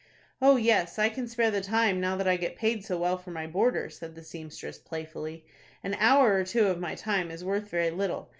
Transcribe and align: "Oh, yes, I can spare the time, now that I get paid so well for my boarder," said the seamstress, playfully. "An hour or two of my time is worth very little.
"Oh, 0.41 0.55
yes, 0.55 0.97
I 0.97 1.09
can 1.09 1.27
spare 1.27 1.51
the 1.51 1.61
time, 1.61 2.01
now 2.01 2.17
that 2.17 2.27
I 2.27 2.35
get 2.35 2.55
paid 2.55 2.83
so 2.83 2.97
well 2.97 3.19
for 3.19 3.29
my 3.29 3.45
boarder," 3.45 3.87
said 3.91 4.15
the 4.15 4.23
seamstress, 4.23 4.79
playfully. 4.79 5.45
"An 5.83 5.93
hour 5.99 6.33
or 6.33 6.43
two 6.43 6.65
of 6.65 6.79
my 6.79 6.95
time 6.95 7.29
is 7.29 7.45
worth 7.45 7.69
very 7.69 7.91
little. 7.91 8.27